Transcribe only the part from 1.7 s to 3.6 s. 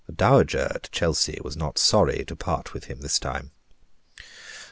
sorry to part with him this time.